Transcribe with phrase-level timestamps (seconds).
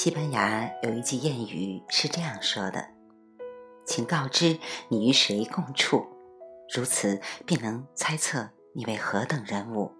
[0.00, 2.86] 西班牙有一句谚语是这样说的
[3.84, 4.56] ：“请告知
[4.86, 6.06] 你与谁共处，
[6.72, 9.90] 如此便能猜测你为何等人物。”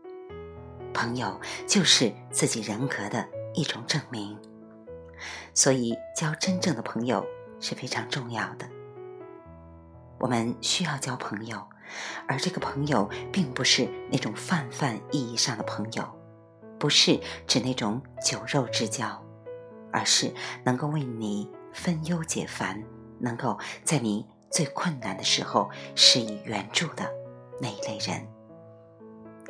[0.95, 4.39] 朋友就是自己人格的一种证明，
[5.53, 7.27] 所以交真正的朋友
[7.59, 8.69] 是非常重要的。
[10.21, 11.61] 我们需要交朋友，
[12.29, 16.09] 而这个朋友并不是那种泛泛意义上的朋友，
[16.79, 19.25] 不是指那种酒肉之交。
[19.93, 20.33] 而是
[20.65, 22.83] 能够为你分忧解烦，
[23.19, 27.11] 能够在你最困难的时候施以援助的
[27.61, 28.27] 那一类人。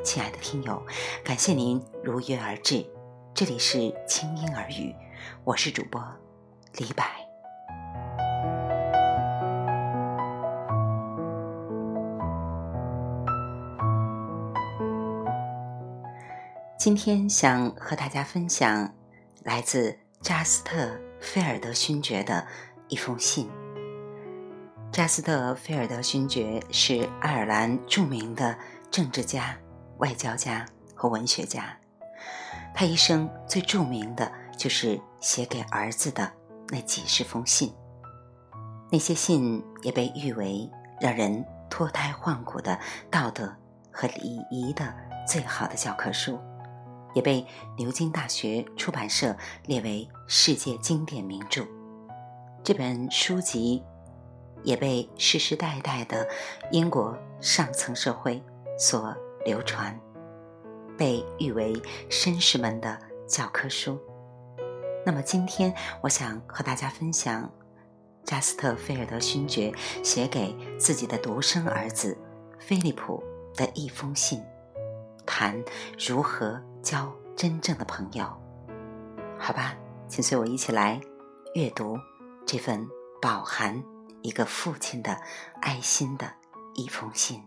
[0.05, 0.80] 亲爱的听友，
[1.24, 2.87] 感谢您如约而至，
[3.34, 4.95] 这里是清音耳语，
[5.45, 6.02] 我是主播
[6.75, 7.05] 李柏。
[16.78, 18.94] 今天想和大家分享
[19.42, 19.98] 来自。
[20.20, 22.44] 扎斯特菲尔德勋爵的
[22.88, 23.48] 一封信。
[24.91, 28.56] 扎斯特菲尔德勋爵是爱尔兰著名的
[28.91, 29.56] 政治家、
[29.98, 31.77] 外交家和文学家。
[32.75, 36.30] 他一生最著名的就是写给儿子的
[36.69, 37.72] 那几十封信。
[38.91, 40.69] 那些信也被誉为
[41.00, 43.55] 让人脱胎换骨的道德
[43.92, 44.92] 和礼仪的
[45.27, 46.41] 最好的教科书。
[47.19, 47.44] 也被
[47.77, 51.66] 牛津大学出版社列为世界经典名著。
[52.62, 53.83] 这本书籍
[54.62, 56.25] 也被世世代代的
[56.70, 58.41] 英国上层社会
[58.78, 59.12] 所
[59.44, 59.98] 流传，
[60.97, 61.72] 被誉为
[62.08, 63.98] 绅士们的教科书。
[65.05, 67.50] 那么，今天我想和大家分享
[68.22, 72.16] 扎斯特菲尔德勋爵写给自己的独生儿子
[72.60, 73.20] 菲利普
[73.56, 74.41] 的一封信，
[75.26, 75.60] 谈
[75.98, 76.62] 如何。
[76.88, 78.25] 交真正的朋友，
[79.38, 79.76] 好吧，
[80.09, 80.99] 请随我一起来
[81.54, 81.99] 阅读
[82.47, 82.88] 这份
[83.21, 83.84] 饱含
[84.22, 85.15] 一个父亲的
[85.60, 86.32] 爱心的
[86.76, 87.44] 一封信。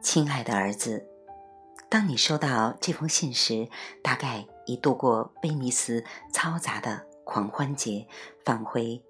[0.00, 1.11] 亲爱的儿子。
[1.92, 3.68] 当你收到这封信时，
[4.02, 8.08] 大概已度过威尼斯嘈杂的狂欢节，
[8.46, 9.04] 返回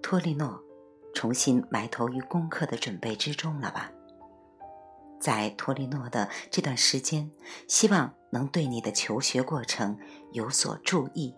[0.00, 0.62] 托利诺，
[1.12, 3.90] 重新埋头于功课的准备之中了吧？
[5.20, 7.28] 在托利诺的这段时间，
[7.66, 9.98] 希望能对你的求学过程
[10.30, 11.34] 有所注意，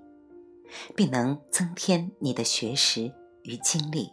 [0.94, 3.10] 并能增添你的学识
[3.44, 4.12] 与经历，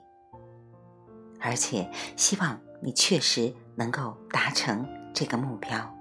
[1.41, 5.96] 而且希望你确实能够达成这个目标。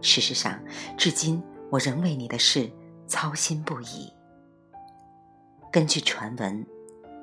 [0.00, 0.58] 事实上，
[0.96, 2.70] 至今我仍为你的事
[3.06, 4.12] 操心不已。
[5.72, 6.66] 根据传闻，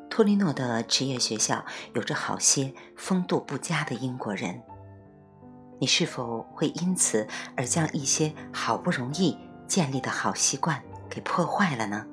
[0.09, 4.61] 托利诺的职业学校有着好些风度不佳的英国人。
[5.79, 12.05] 你是否会因此而将一些好不容易建立的好习惯给破坏了呢？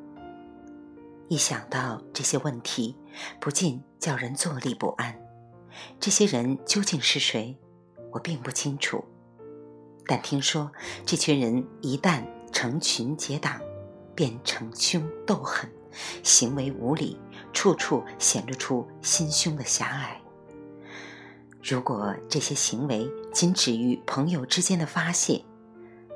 [1.29, 2.97] 一想到这些问题，
[3.39, 5.17] 不禁叫人坐立不安。
[6.01, 7.57] 这些人究竟是谁？
[8.13, 9.05] 我并不清楚。
[10.11, 10.73] 但听说，
[11.07, 13.61] 这群人一旦成群结党，
[14.13, 15.71] 便逞凶斗狠，
[16.25, 17.17] 行为无礼，
[17.53, 20.21] 处处显露出心胸的狭隘。
[21.63, 25.45] 如果这些行为仅止于朋友之间的发泄，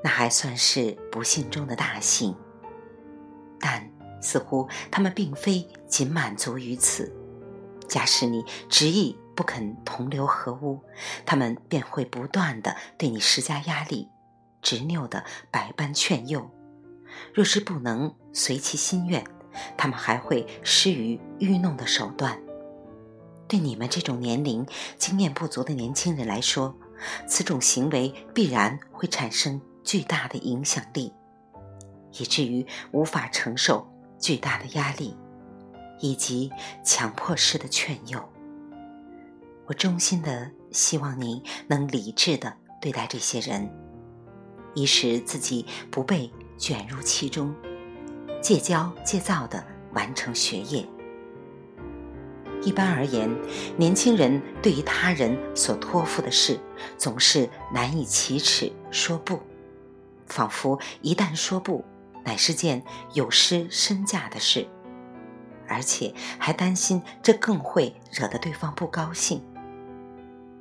[0.03, 2.35] 那还算是不幸中的大幸。
[3.61, 3.89] 但
[4.21, 7.15] 似乎他们并非仅满足于此。
[7.87, 10.81] 假使你执意，不肯同流合污，
[11.27, 14.11] 他们便会不断的对你施加压力，
[14.63, 16.51] 执拗的百般劝诱。
[17.33, 19.25] 若是不能随其心愿，
[19.77, 22.41] 他们还会施于愚弄的手段。
[23.47, 24.67] 对你们这种年龄、
[24.97, 26.75] 经验不足的年轻人来说，
[27.29, 31.13] 此种行为必然会产生巨大的影响力，
[32.19, 33.87] 以至于无法承受
[34.19, 35.17] 巨大的压力，
[36.01, 36.51] 以及
[36.83, 38.34] 强迫式的劝诱。
[39.67, 43.71] 我衷心的希望你能理智的对待这些人，
[44.75, 47.55] 以使自己不被卷入其中，
[48.43, 50.87] 戒骄戒躁的完成学业。
[52.63, 53.31] 一般而言，
[53.79, 56.59] 年轻人对于他人所托付的事，
[56.99, 59.41] 总是难以启齿说不，
[60.27, 61.83] 仿佛一旦说不，
[62.23, 62.85] 乃是件
[63.15, 64.67] 有失身价的事，
[65.67, 69.43] 而且还担心这更会惹得对方不高兴。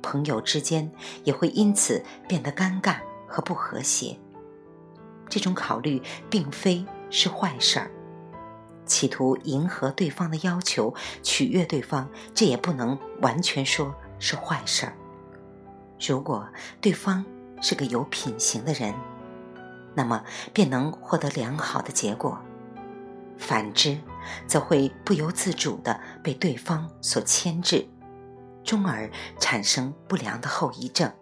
[0.04, 0.92] 朋友之间
[1.24, 4.18] 也会因此变得尴尬和不和谐。
[5.30, 7.90] 这种考虑并非是坏事儿。
[8.84, 14.92] 企图迎合对方的要求，取悦对方，这也不能完全说是坏事儿。
[16.06, 16.46] 如果
[16.82, 17.24] 对方
[17.62, 18.94] 是个有品行的人，
[19.94, 20.22] 那么
[20.52, 22.36] 便能获得良好的结果；
[23.38, 23.98] 反之，
[24.46, 27.88] 则会不由自主地被对方所牵制，
[28.64, 31.12] 终而产生不良的后遗症。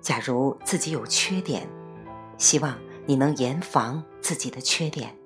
[0.00, 1.68] 假如自己有缺点，
[2.38, 5.16] 希望你能严防自己的缺点。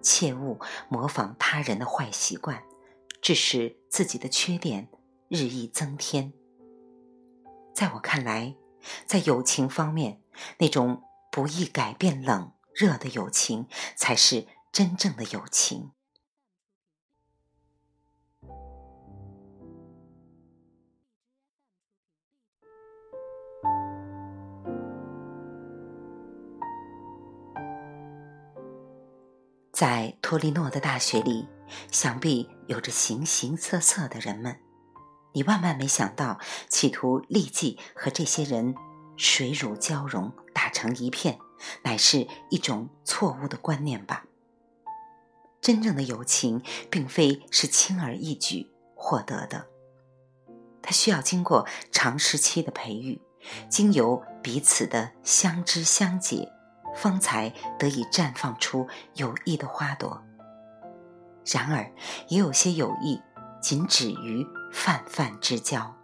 [0.00, 0.58] 切勿
[0.88, 2.64] 模仿他人的坏习惯，
[3.20, 4.88] 致使自己的缺点
[5.28, 6.32] 日益增添。
[7.72, 8.56] 在我看来，
[9.06, 10.20] 在友情方面，
[10.58, 15.92] 那种不易改变冷热的友情，才是真正的友情。
[29.82, 31.48] 在托利诺的大学里，
[31.90, 34.60] 想必有着形形色色的人们。
[35.32, 36.38] 你万万没想到，
[36.68, 38.76] 企图立即和这些人
[39.16, 41.36] 水乳交融，打成一片，
[41.82, 44.24] 乃是一种错误的观念吧？
[45.60, 49.66] 真正的友情，并非是轻而易举获得的，
[50.80, 53.20] 它需要经过长时期的培育，
[53.68, 56.52] 经由彼此的相知相解。
[56.94, 60.22] 方才得以绽放出友谊的花朵。
[61.44, 61.90] 然而，
[62.28, 63.20] 也有些友谊
[63.60, 65.94] 仅止于泛泛之交。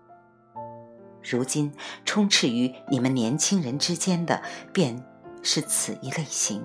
[1.22, 1.72] 如今
[2.04, 4.42] 充斥于你们年轻人之间的，
[4.72, 5.04] 便
[5.42, 6.64] 是此一类型。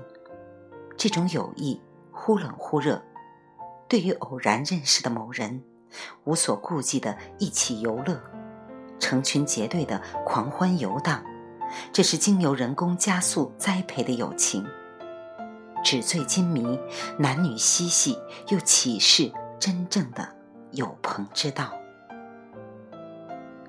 [0.96, 1.82] 这种友谊
[2.12, 3.04] 忽冷忽热，
[3.88, 5.64] 对于偶然认识的某人，
[6.24, 8.20] 无所顾忌的一起游乐，
[9.00, 11.24] 成群结队的狂欢游荡。
[11.92, 14.66] 这是经由人工加速栽培的友情，
[15.84, 16.80] 纸醉金迷，
[17.18, 18.18] 男女嬉戏，
[18.50, 20.36] 又岂是真正的
[20.72, 21.74] 友朋之道？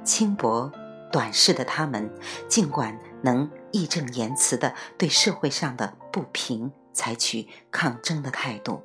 [0.05, 0.71] 轻薄
[1.11, 2.13] 短视的他们，
[2.49, 8.83] 尽管能义正言辞地对社会上的不平采取抗争的态度，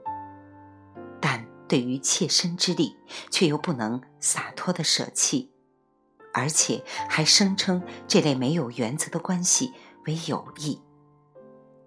[1.19, 2.95] 但对于切身之力，
[3.30, 5.51] 却又不能洒脱的舍弃。
[6.33, 9.73] 而且还声称这类没有原则的关系
[10.05, 10.81] 为友谊，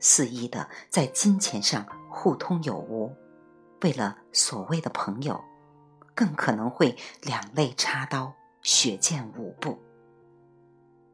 [0.01, 3.15] 肆意的在金钱上互通有无，
[3.83, 5.43] 为了所谓的朋友，
[6.15, 9.79] 更可能会两肋插刀，血溅五步。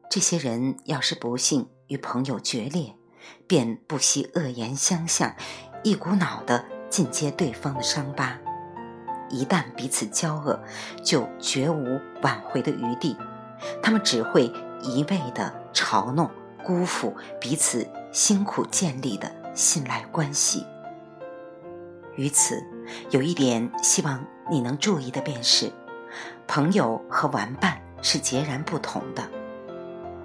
[0.09, 2.95] 这些人要是不幸与朋友决裂，
[3.47, 5.35] 便不惜恶言相向，
[5.83, 8.39] 一股脑的进揭对方的伤疤。
[9.29, 10.59] 一旦彼此交恶，
[11.03, 13.15] 就绝无挽回的余地。
[13.81, 16.29] 他们只会一味的嘲弄、
[16.63, 20.65] 辜负彼此辛苦建立的信赖关系。
[22.15, 22.63] 于此，
[23.11, 25.71] 有一点希望你能注意的便是，
[26.47, 29.23] 朋友和玩伴是截然不同的。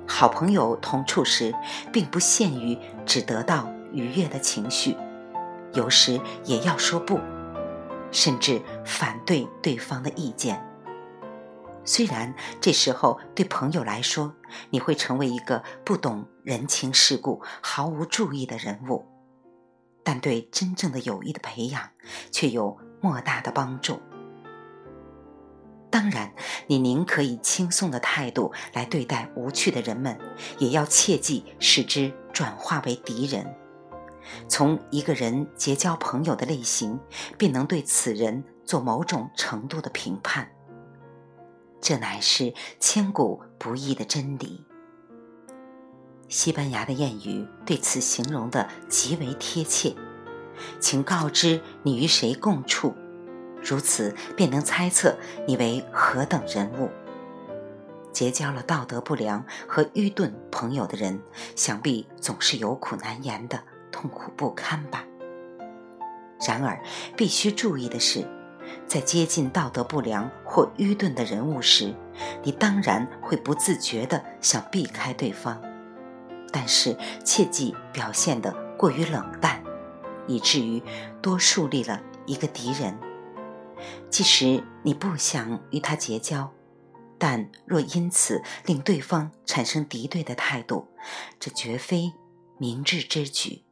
[0.06, 1.54] 好朋友同处时，
[1.92, 4.96] 并不限于只得到愉悦的情绪，
[5.72, 7.18] 有时也要说不。
[8.14, 10.64] 甚至反对对方的意见。
[11.84, 14.34] 虽然这时候对朋友来说，
[14.70, 19.04] 你会成为一个不懂人情世故、毫无注意的人物，
[20.02, 21.90] 但对真正的友谊的培养
[22.30, 24.00] 却有莫大的帮助。
[25.90, 26.32] 当然，
[26.66, 30.18] 你宁可以轻松的态度来对待无趣的人们，
[30.58, 33.54] 也要切记使之转化为敌人。
[34.48, 36.98] 从一个人结交朋友的类型，
[37.36, 40.50] 便能对此人做某种程度的评判。
[41.80, 44.64] 这乃是千古不易的真理。
[46.28, 49.94] 西班牙的谚语对此形容的极为贴切，
[50.80, 52.94] 请告知你与谁共处，
[53.62, 55.16] 如此便能猜测
[55.46, 56.88] 你为何等人物。
[58.10, 61.20] 结交了道德不良和愚钝朋友的人，
[61.54, 63.62] 想必总是有苦难言的。
[63.94, 65.04] 痛苦不堪吧。
[66.44, 66.82] 然而，
[67.16, 68.28] 必须注意的是，
[68.88, 71.94] 在接近道德不良或愚钝的人物时，
[72.42, 75.62] 你当然会不自觉地想避开对方，
[76.50, 79.62] 但是切忌表现得过于冷淡，
[80.26, 80.82] 以至于
[81.22, 82.98] 多树立了一个敌人。
[84.10, 86.52] 即使你不想与他结交，
[87.16, 90.88] 但若因此令对方产生敌对的态度，
[91.38, 92.12] 这绝非
[92.58, 93.63] 明智之举。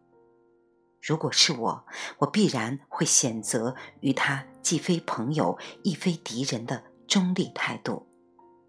[1.02, 1.84] 如果是我，
[2.18, 8.06] 我必然会选择与他既非朋友亦非敌人的中立态度，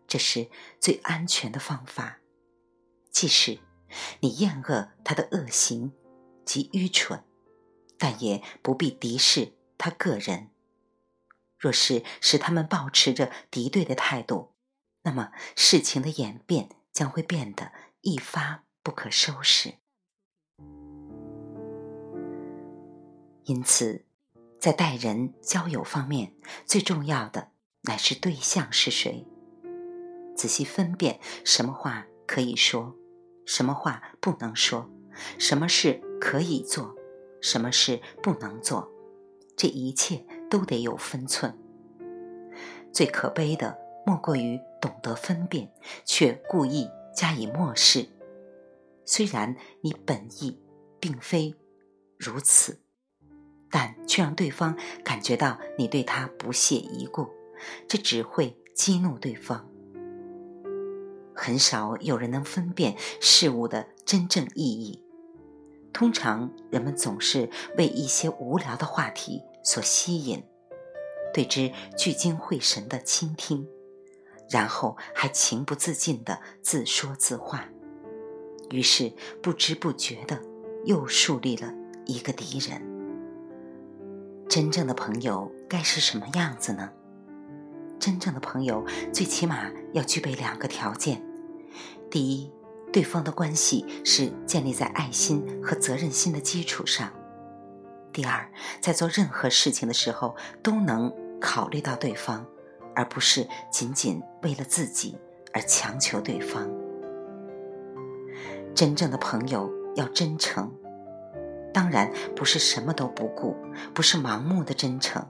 [0.07, 0.49] 这是
[0.79, 2.17] 最安全的方法。
[3.11, 3.59] 即使
[4.21, 5.93] 你厌恶他的恶行
[6.43, 7.23] 及愚蠢，
[7.99, 10.49] 但也不必敌视他个人。
[11.59, 14.55] 若是使他们保持着敌对的态度，
[15.03, 17.71] 那么事情的演变将会变得
[18.01, 19.75] 一发不可收拾。
[23.45, 24.05] 因此，
[24.59, 26.33] 在待人交友方面，
[26.65, 27.49] 最重要的
[27.81, 29.25] 乃是对象是谁。
[30.35, 32.95] 仔细分辨什么话可以说，
[33.45, 34.89] 什么话不能说，
[35.37, 36.95] 什么事可以做，
[37.41, 38.91] 什么事不能做，
[39.57, 40.25] 这一切。
[40.53, 41.57] 都得有分寸。
[42.91, 45.73] 最可悲的莫过于懂得分辨，
[46.05, 48.07] 却故意加以漠视。
[49.03, 50.61] 虽然你本意
[50.99, 51.55] 并非
[52.19, 52.82] 如此，
[53.73, 57.27] 但却让对方感觉到你对他不屑一顾，
[57.87, 59.67] 这只会激怒对方。
[61.33, 65.01] 很少有人能分辨事物的真正意义。
[65.91, 69.41] 通常人们总是为一些无聊的话题。
[69.65, 70.43] 所吸引，
[71.33, 73.65] 对之聚精会神的倾听，
[74.49, 77.69] 然后还情不自禁的自说自话，
[78.71, 80.41] 于是不知不觉的
[80.83, 81.73] 又树立了
[82.05, 82.92] 一个敌人。
[84.53, 86.91] 真正的朋友该是什么样子呢？
[87.99, 91.19] 真正的朋友最起码要具备两个条件：
[92.11, 92.51] 第一，
[92.91, 97.11] 对方的关系是建立在爱心和责任心的基础上。
[98.11, 98.47] 第二，
[98.79, 102.45] 在做任何事情的时候，都能考虑到对方，
[102.93, 105.17] 而不是仅仅为了自己
[105.51, 106.69] 而强求对方。
[108.75, 110.71] 真正的朋友要真诚，
[111.73, 113.55] 当然不是什么都不顾，
[113.93, 115.25] 不是盲目的真诚。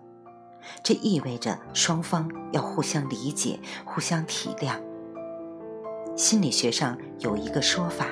[0.84, 4.76] 这意味着双方要互相理解、互相体谅。
[6.16, 8.08] 心理学上有一个说法。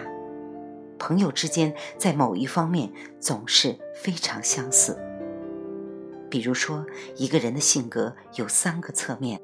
[0.97, 4.97] 朋友之间在某一方面总是非常相似。
[6.29, 6.85] 比如说，
[7.17, 9.41] 一个人的性格有三个侧面，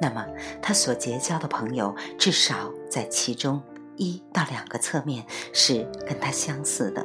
[0.00, 0.26] 那么
[0.60, 3.62] 他所结交的朋友至少在其中
[3.96, 7.04] 一到两个侧面是跟他相似的。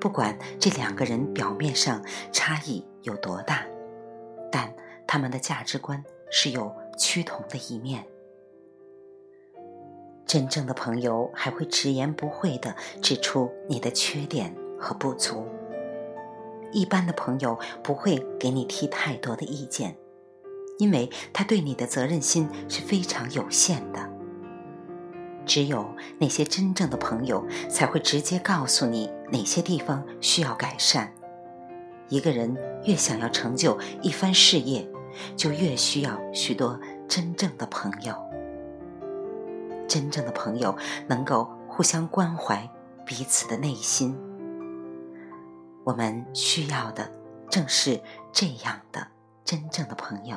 [0.00, 2.02] 不管这两个人表面上
[2.32, 3.66] 差异有多大，
[4.50, 4.74] 但
[5.06, 8.04] 他们的价值观是有趋同的一面。
[10.26, 15.46] 真正的朋友还会直言不讳地指出你的缺点和不足。
[16.72, 19.96] 一般的朋友不会给你提太多的意见，
[20.78, 24.08] 因为他对你的责任心是非常有限的。
[25.44, 25.84] 只有
[26.18, 31.12] 那些真正的朋友才会直接告诉你哪些地方需要改善。
[32.08, 34.88] 一个人越想要成就一番事业，
[35.36, 38.14] 就越需要许多真正的朋友。
[39.88, 40.76] 真正的朋友
[41.08, 42.68] 能够互相关怀
[43.04, 44.16] 彼此的内心，
[45.84, 47.10] 我们需要的
[47.48, 48.00] 正是
[48.32, 49.06] 这样的
[49.44, 50.36] 真正的朋友。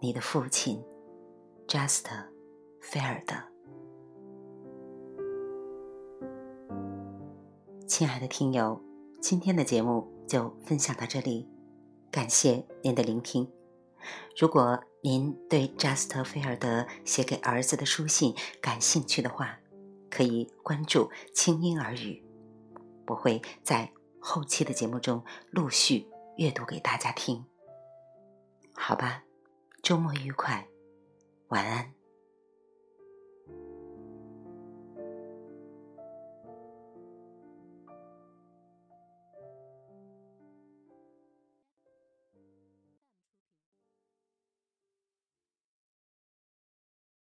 [0.00, 0.84] 你的父亲
[1.66, 2.04] ，Just
[2.80, 3.55] 菲尔德。
[7.86, 8.82] 亲爱的听友，
[9.22, 11.48] 今天的节目就分享到这里，
[12.10, 13.48] 感谢您的聆听。
[14.36, 19.60] 如果您对扎斯特菲尔德写给儿子的书信感兴趣的话，
[20.10, 22.24] 可以关注“清音耳语”，
[23.06, 27.44] 我会在后期的节目中陆续阅读给大家听。
[28.74, 29.22] 好吧，
[29.80, 30.66] 周末愉快，
[31.48, 31.95] 晚安。